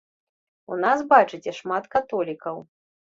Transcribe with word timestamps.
У 0.71 0.77
нас, 0.83 1.03
бачыце, 1.13 1.53
шмат 1.61 1.83
католікаў. 1.95 2.55